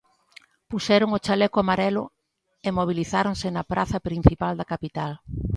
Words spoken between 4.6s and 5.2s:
capital.